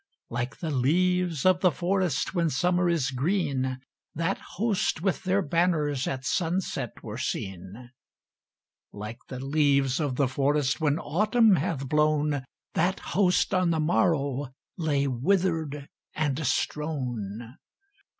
[0.31, 3.81] Like the leaves of the forest when Summer is green,
[4.15, 7.91] That host with their banners at sunset were seen:
[8.91, 12.43] Like the leaves of the forest when Autumn hath blown,
[12.73, 17.57] That host on the morrow lay wither'd and strown.